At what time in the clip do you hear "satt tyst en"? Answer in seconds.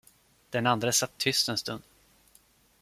0.93-1.57